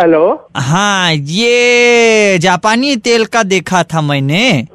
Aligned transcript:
Hello 0.00 0.50
हाँ 0.56 1.12
ये 1.12 2.38
जापानी 2.38 2.96
तेल 2.96 3.24
का 3.24 3.42
देखा 3.42 3.82
था 3.82 4.00
मैंने। 4.00 4.66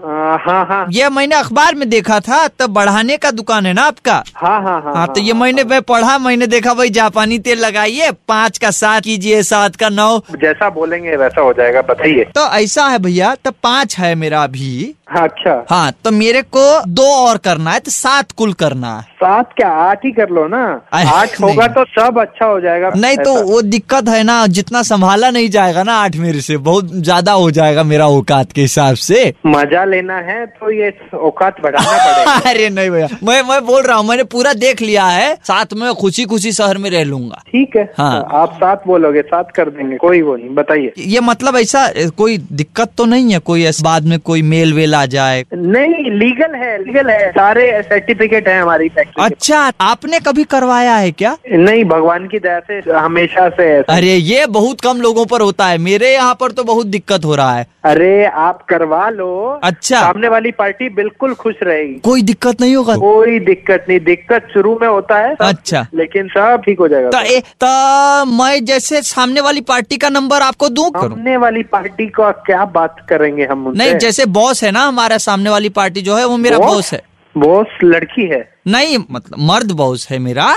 हाँ 0.45 0.65
हाँ। 0.65 0.85
ये 0.91 1.09
मैंने 1.09 1.35
अखबार 1.35 1.75
में 1.75 1.89
देखा 1.89 2.19
था 2.19 2.47
तो 2.47 2.67
बढ़ाने 2.67 3.17
का 3.17 3.31
दुकान 3.31 3.65
है 3.65 3.73
ना 3.73 3.81
आपका? 3.81 4.23
हाँ 4.35 4.61
हाँ 4.61 4.81
हाँ 4.81 4.93
हाँ 4.95 5.07
तो 5.07 5.21
ये 5.21 5.33
मैंने 5.33 5.63
मैं 5.63 5.81
पढ़ा 5.81 6.17
मैंने 6.17 6.47
देखा 6.47 6.73
भाई 6.73 6.89
जापानी 6.89 7.39
तेल 7.39 7.59
लगाइए 7.59 8.11
पाँच 8.27 8.57
का 8.57 8.71
सात 8.71 9.03
कीजिए 9.03 9.41
सात 9.43 9.75
का 9.75 9.89
नौ। 9.89 10.19
जैसा 10.41 10.69
बोलेंगे 10.69 11.15
वैसा 11.15 11.41
हो 11.41 11.53
जाएगा 11.53 11.81
बताइए। 11.81 12.23
तो 12.35 12.47
ऐसा 12.57 12.87
है 12.87 12.99
भैया 12.99 13.35
तो 13.35 13.51
पाँच 13.63 13.97
है 13.97 14.15
मेरा 14.15 14.43
अभी। 14.43 14.95
हाँ 15.09 15.23
अच्छा। 15.23 15.53
हाँ 15.69 15.91
तो 16.05 16.11
मेरे 16.11 16.41
को 16.55 16.63
दो 16.87 17.03
और 17.17 17.37
करना 17.39 17.71
है 17.71 17.79
तो 17.79 17.91
सात 17.91 18.31
कुल 18.31 18.53
करना 18.53 18.95
है। 18.95 19.01
सात 19.19 19.53
क्या 19.57 19.69
आठ 19.83 20.05
ही 20.05 20.11
कर 20.11 20.29
लो 20.29 20.47
ना? 20.47 20.59
आठ 20.93 21.39
होगा 21.41 21.67
तो 21.67 21.83
सब 21.85 22.19
अच्छा 22.21 22.45
हो 22.45 22.59
जाएगा। 22.61 22.89
नहीं 22.95 23.17
तो 23.17 23.33
वो 23.43 23.61
दिक्कत 23.63 24.09
है 24.09 24.21
ना 24.23 24.45
जितना 24.49 24.81
संभाला 24.83 25.29
नहीं 25.31 25.49
जाएगा 25.49 25.83
ना 25.83 25.93
आठ 25.99 26.15
मेरे 26.17 26.41
से 26.41 26.57
बहुत 26.59 26.91
ज़्यादा 26.93 27.31
हो 27.33 27.49
जाएगा 27.51 27.83
मेरा 27.83 28.07
औकात 28.09 28.51
के 28.51 28.61
हिसाब 28.61 28.95
से। 28.97 29.33
मज़ा 29.45 29.83
लेना 29.85 30.17
है 30.29 30.45
तो 30.45 30.71
ये 30.71 30.89
औकात 31.15 31.61
बढ़ाना 31.63 31.97
पड़ेगा। 31.97 32.33
अरे 32.49 32.69
नहीं 32.69 32.89
भैया 32.89 33.07
मैं 33.23 33.41
मैं 33.43 33.65
बोल 33.65 33.81
रहा 33.83 33.97
हूँ 33.97 34.07
मैंने 34.07 34.23
पूरा 34.33 34.53
देख 34.55 34.81
लिया 34.81 35.05
है 35.07 35.33
साथ 35.43 35.73
में 35.73 35.93
खुशी 35.95 36.25
खुशी 36.25 36.51
शहर 36.51 36.77
में 36.77 36.89
रह 36.89 37.03
लूँगा। 37.05 37.43
ठीक 37.47 37.75
है 37.75 37.83
हाँ। 37.97 38.27
आप 38.33 38.53
सात 38.55 38.87
बोलोगे 38.87 39.21
सात 39.23 39.51
कर 39.55 39.69
देंगे 39.71 39.97
कोई 39.97 40.21
वो 40.21 40.35
नहीं 40.35 40.53
बताइए। 40.55 40.93
ये 41.07 41.19
मतलब 41.21 41.57
ऐसा 41.57 41.87
कोई 42.17 42.37
दिक्कत 42.37 42.93
तो 42.97 43.05
नहीं 43.07 43.31
है 43.33 43.39
कोई 43.41 43.67
बाद 43.83 44.05
में 44.05 44.17
कोई 44.21 44.41
मेल 44.49 44.73
वेल 44.73 44.95
आ 44.99 45.05
जाए। 45.07 45.43
नहीं 45.53 46.11
लीगल 46.13 46.55
है 46.55 46.77
लीगल 46.83 47.09
है। 47.09 47.29
सारे 47.31 47.71
सर्टिफिकेट 47.83 48.47
है 48.47 48.59
हमारी 48.61 48.89
फैक्ट्री 48.89 49.23
अच्छा 49.25 49.59
आपने 49.81 50.19
कभी 50.19 50.43
करवाया 50.51 50.95
है 50.95 51.11
क्या? 51.13 51.35
नहीं 51.51 51.83
भगवान 51.85 52.27
की 52.27 52.39
दया 52.39 52.59
से 52.61 52.79
हमेशा 52.91 53.47
से 53.49 53.67
अरे 53.89 54.15
ये 54.15 54.45
बहुत 54.49 54.81
कम 54.81 55.01
लोगों 55.01 55.25
पर 55.25 55.41
होता 55.41 55.67
है। 55.67 55.77
मेरे 55.79 56.13
यहाँ 56.13 56.35
पर 56.39 56.51
तो 56.51 56.63
बहुत 56.63 56.87
दिक्कत 56.87 57.25
हो 57.25 57.35
रहा 57.35 57.57
है। 57.57 57.67
अरे 57.85 58.25
आप 58.25 58.61
करवा 58.69 59.09
लो। 59.09 59.59
अच्छा। 59.63 59.99
सामने 60.01 60.27
वाली 60.27 60.51
पार्टी 60.51 60.89
बिल्कुल 60.95 61.33
खुश 61.33 61.55
रहेगी। 61.63 61.93
कोई 62.03 62.21
दिक्कत 62.21 62.61
नहीं 62.61 62.75
होगा? 62.75 62.95
कोई 62.95 63.39
दिक्कत 63.39 63.85
नहीं। 63.89 63.99
दिक्कत 63.99 64.47
शुरू 64.53 64.77
में 64.81 64.87
होता 64.87 65.17
है 65.17 65.35
अच्छा। 65.41 65.85
लेकिन 65.95 66.27
सब 66.27 66.61
ठीक 66.65 66.79
हो 66.79 66.87
जाएगा। 66.87 67.09
तो 67.09 67.19
ए, 67.25 67.39
तो 67.63 68.25
मैं 68.33 68.65
जैसे 68.65 69.01
सामने 69.01 69.41
वाली 69.41 69.61
पार्टी 69.61 69.97
का 69.97 70.09
नंबर 70.09 70.41
आपको 70.41 70.69
दूँ 70.69 70.89
सामने 70.89 71.37
वाली 71.37 71.63
पार्टी 71.71 72.07
को 72.09 72.31
क्या 72.45 72.65
बात 72.73 72.95
करेंगे 73.09 73.45
हम 73.45 73.71
नहीं 73.77 73.97
जैसे 73.97 74.25
बॉस 74.31 74.63
है 74.63 74.71
ना 74.71 74.88
हमारा 74.89 75.17
सामने 75.17 75.49
वाली 75.49 75.69
पार्टी 75.69 76.01
जो 76.01 76.17
है 76.17 76.25
वो 76.25 76.37
मेरा 76.37 76.57
बॉस? 76.57 76.93
है। 76.93 77.01
बॉस 77.37 77.67
लड़की 77.83 78.29
है। 78.29 78.53
नहीं 78.67 78.97
मतलब 79.11 79.39
मर्द 79.39 79.71
बॉस 79.71 80.07
है 80.09 80.19
मेरा। 80.19 80.55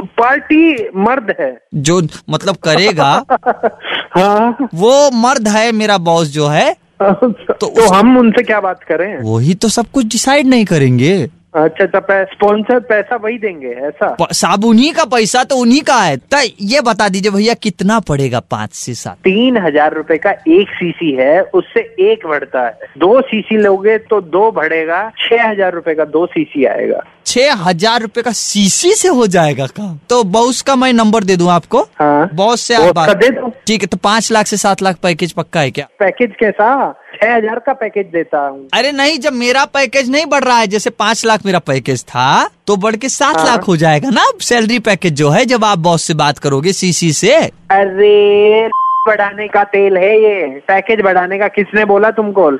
पार्टी 0.00 0.88
मर्द 0.96 1.36
है। 1.40 1.62
जो 1.74 2.02
मतलब 2.30 2.56
करेगा 2.56 3.24
हाँ। 4.18 4.68
वो 4.74 5.10
मर्द 5.10 5.48
है 5.48 5.72
मेरा 5.72 5.98
बॉस 5.98 6.28
जो 6.28 6.46
है। 6.46 6.72
तो, 7.02 7.66
उस- 7.66 7.92
हम 7.92 8.18
उनसे 8.18 8.42
क्या 8.42 8.60
बात 8.60 8.82
करें? 8.82 9.18
वही 9.22 9.54
तो 9.54 9.68
सब 9.68 9.86
कुछ 9.86 10.06
डिसाइड 10.06 10.46
नहीं 10.46 10.64
करेंगे। 10.64 11.30
अच्छा 11.54 11.84
अच्छा 11.84 12.24
स्पॉन्सर 12.24 12.80
पैसा 12.88 13.16
वही 13.16 13.38
देंगे 13.38 13.68
ऐसा? 13.88 14.16
सब 14.32 14.64
उन्हीं 14.64 14.92
का 14.92 15.04
पैसा 15.06 15.42
तो 15.44 15.56
उन्हीं 15.56 15.80
का 15.82 15.94
है। 15.94 16.16
तो 16.16 16.38
ये 16.62 16.80
बता 16.80 17.08
दीजिए 17.08 17.30
भैया 17.32 17.54
कितना 17.56 17.98
पड़ेगा 18.00 18.40
पाँच 18.50 18.72
से 18.72 18.94
सात? 18.94 19.16
तीन 19.24 19.56
हज़ार 19.56 19.94
रूपए 19.94 20.18
का 20.18 20.30
एक 20.30 20.68
सीसी 20.70 21.12
है 21.12 21.40
उससे 21.42 21.80
एक 22.02 22.26
बढ़ता 22.26 22.64
है। 22.66 22.88
दो 22.98 23.20
सीसी 23.20 23.56
लोगे 23.56 23.96
तो 24.00 24.20
दो 24.20 24.50
बढ़ेगा 24.50 25.08
छह 25.18 25.48
हज़ार 25.48 25.74
रूपए 25.74 25.94
का 25.94 26.04
दो 26.06 26.26
सीसी 26.26 26.64
आएगा। 26.66 27.02
छह 27.26 27.54
हज़ार 27.62 28.00
रूपए 28.02 28.22
का 28.22 28.32
सीसी 28.32 28.92
से 28.94 29.08
हो 29.08 29.26
जाएगा 29.28 29.66
काम? 29.68 29.98
तो 30.10 30.22
बॉस 30.26 30.60
का 30.62 30.76
मैं 30.76 30.92
नंबर 30.92 31.24
दे 31.24 31.36
दूँ 31.36 31.50
आपको? 31.50 31.80
हाँ। 31.98 32.28
बॉस 32.34 32.60
से 32.60 32.74
आप 32.74 32.94
बात 32.94 33.16
दे 33.16 33.28
दो? 33.30 33.52
ठीक 33.68 33.82
है 33.82 33.86
तो 33.86 33.96
पाँच 33.96 34.30
लाख 34.32 34.46
से 34.46 34.56
सात 34.56 34.82
लाख 34.82 34.96
पैकेज 35.02 35.32
पक्का 35.32 35.60
है 35.60 35.70
क्या? 35.70 35.86
पैकेज 35.98 36.34
कैसा? 36.40 36.68
छह 37.14 37.34
हज़ार 37.34 37.58
का 37.58 37.72
पैकेज 37.72 38.06
देता 38.06 38.38
हूँ। 38.38 38.68
अरे 38.74 38.92
नहीं 38.92 39.18
जब 39.18 39.32
मेरा 39.32 39.64
पैकेज 39.64 40.10
नहीं 40.10 40.26
बढ़ 40.26 40.44
रहा 40.44 40.58
है 40.58 40.66
जैसे 40.66 40.90
पाँच 40.90 41.24
लाख 41.26 41.44
मेरा 41.46 41.58
पैकेज 41.66 42.04
था 42.04 42.28
तो 42.66 42.76
बढ़ 42.76 42.96
के 42.96 43.08
सात 43.08 43.36
हाँ। 43.36 43.46
लाख 43.46 43.68
हो 43.68 43.76
जाएगा 43.76 44.10
ना 44.10 44.24
सैलरी 44.40 44.78
पैकेज 44.88 45.12
जो 45.14 45.30
है 45.30 45.44
जब 45.44 45.64
आप 45.64 45.78
बॉस 45.78 46.02
से 46.02 46.14
बात 46.14 46.38
करोगे 46.38 46.72
सीसी 46.72 47.12
से। 47.12 47.34
अरे 47.34 48.68
बढ़ाने 49.08 49.48
का 49.48 49.64
तेल 49.66 49.96
है 49.96 50.12
ये 50.22 50.48
पैकेज 50.68 51.00
बढ़ाने 51.00 51.38
का 51.38 51.48
किसने 51.48 51.84
बोला 51.84 52.10
तुमको? 52.10 52.50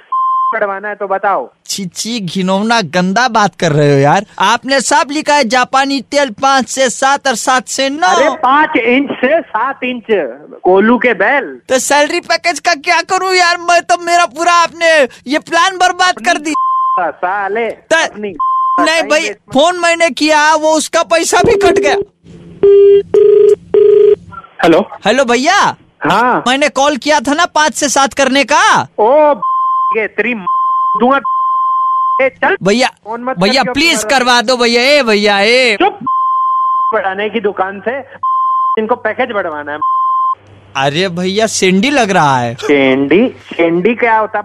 बढ़वाना 0.54 0.88
है 0.88 0.94
तो 0.94 1.06
बताओ। 1.06 1.50
छिची 1.66 2.20
घिनौना 2.20 2.80
गंदा 2.80 3.28
बात 3.28 3.54
कर 3.60 3.72
रहे 3.72 3.92
हो 3.92 3.98
यार। 3.98 4.26
आपने 4.38 4.80
सब 4.80 5.08
लिखा 5.10 5.34
है 5.34 5.44
जापानी 5.44 6.00
तेल 6.00 6.30
पाँच 6.42 6.68
से 6.68 6.88
सात 6.90 7.28
और 7.28 7.34
सात 7.34 7.68
से 7.68 7.88
नौ। 7.90 8.06
अरे 8.06 8.30
पाँच 8.36 8.76
इंच 8.76 9.10
से 9.10 9.40
सात 9.40 9.80
इंच 9.84 10.04
कोलू 10.62 10.98
के 10.98 11.14
बैल। 11.14 11.60
तो 11.68 11.78
सैलरी 11.78 12.20
पैकेज 12.20 12.60
का 12.60 12.74
क्या 12.74 13.00
करूँ 13.02 13.34
यार? 13.34 13.56
मैं 13.58 13.80
तो 13.82 13.98
मेरा 13.98 14.26
पूरा 14.26 14.52
आपने 14.52 15.08
ये 15.26 15.38
प्लान 15.38 15.76
बर्बाद 15.76 16.14
कर 16.26 16.38
दी। 16.38 16.54
साले 17.00 17.70
त- 17.70 18.12
नहीं 18.80 19.02
भाई 19.02 19.28
फ़ोन 19.28 19.78
मैंने 19.80 20.10
किया 20.10 20.54
वो 20.54 20.72
उसका 20.72 21.02
पैसा 21.02 21.38
भी 21.38 21.54
कट 21.56 21.78
गया। 21.78 21.94
हेलो। 24.62 24.80
हेलो 25.06 25.24
भैया 25.24 25.76
हाँ। 26.10 26.44
मैंने 26.48 26.68
कॉल 26.68 26.96
किया 26.96 27.20
था 27.20 27.34
ना 27.34 27.46
पाँच 27.46 27.74
से 27.74 27.88
सात 27.88 28.14
करने 28.14 28.44
का। 28.44 28.88
ओ 28.98 29.34
तेरी 29.96 30.34
दूँगा। 31.00 31.20
ए, 32.22 32.28
चल। 32.28 32.56
भैया 32.62 32.88
फ़ोन 32.88 33.22
मत 33.22 33.38
भैया 33.38 33.62
प्लीज़ 33.62 34.06
करवा 34.06 34.40
दो 34.42 34.56
भैया 34.56 34.82
ए 34.82 35.02
भैया 35.02 35.38
ए। 35.40 35.76
चुप। 35.76 35.98
बढ़ाने 36.94 37.30
की 37.30 37.40
दुकान 37.40 37.80
से 37.80 37.98
इनको 38.78 38.94
पैकेज 38.94 39.30
बढ़वाना 39.30 39.72
है। 39.72 39.78
अरे 40.76 41.08
भैया 41.08 41.46
सेंडी 41.46 41.90
लग 41.90 42.10
रहा 42.10 42.38
है। 42.38 42.54
सेंडी 42.54 43.28
सेंडी 43.28 43.94
क्या 43.94 44.18
होता? 44.18 44.38
है 44.38 44.44